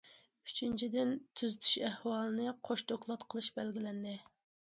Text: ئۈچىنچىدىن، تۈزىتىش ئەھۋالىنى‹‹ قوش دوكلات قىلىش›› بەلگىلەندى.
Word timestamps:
ئۈچىنچىدىن، 0.51 1.11
تۈزىتىش 1.41 1.75
ئەھۋالىنى‹‹ 1.89 2.55
قوش 2.71 2.85
دوكلات 2.93 3.27
قىلىش›› 3.35 3.53
بەلگىلەندى. 3.61 4.17